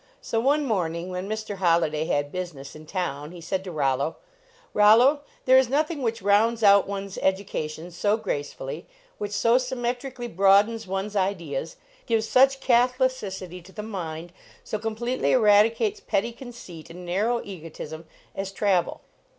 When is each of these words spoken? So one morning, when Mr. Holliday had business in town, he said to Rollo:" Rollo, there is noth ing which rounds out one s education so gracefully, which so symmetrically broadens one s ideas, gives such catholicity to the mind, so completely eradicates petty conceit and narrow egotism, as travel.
So 0.19 0.39
one 0.39 0.65
morning, 0.65 1.09
when 1.09 1.29
Mr. 1.29 1.57
Holliday 1.57 2.05
had 2.05 2.31
business 2.31 2.75
in 2.75 2.87
town, 2.87 3.31
he 3.33 3.39
said 3.39 3.63
to 3.65 3.71
Rollo:" 3.71 4.17
Rollo, 4.73 5.21
there 5.45 5.59
is 5.59 5.69
noth 5.69 5.91
ing 5.91 6.01
which 6.01 6.23
rounds 6.23 6.63
out 6.63 6.87
one 6.87 7.05
s 7.05 7.19
education 7.21 7.91
so 7.91 8.17
gracefully, 8.17 8.87
which 9.19 9.31
so 9.31 9.59
symmetrically 9.59 10.27
broadens 10.27 10.87
one 10.87 11.05
s 11.05 11.15
ideas, 11.15 11.75
gives 12.07 12.27
such 12.27 12.61
catholicity 12.61 13.61
to 13.61 13.71
the 13.71 13.83
mind, 13.83 14.33
so 14.63 14.79
completely 14.79 15.33
eradicates 15.33 15.99
petty 15.99 16.31
conceit 16.31 16.89
and 16.89 17.05
narrow 17.05 17.39
egotism, 17.43 18.07
as 18.33 18.51
travel. 18.51 19.01